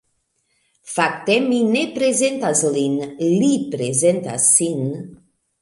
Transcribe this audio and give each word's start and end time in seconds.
Fakte, 0.93 1.35
mi 1.51 1.59
ne 1.75 1.83
prezentas 1.99 2.63
lin, 2.79 2.97
li 3.27 3.53
prezentas 3.77 4.49
sin. 4.59 4.85